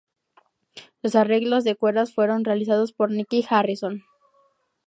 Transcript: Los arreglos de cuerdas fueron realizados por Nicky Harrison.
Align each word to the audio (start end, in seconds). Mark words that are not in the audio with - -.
Los 1.03 1.13
arreglos 1.13 1.63
de 1.63 1.75
cuerdas 1.75 2.11
fueron 2.11 2.43
realizados 2.43 2.91
por 2.91 3.11
Nicky 3.11 3.45
Harrison. 3.47 4.01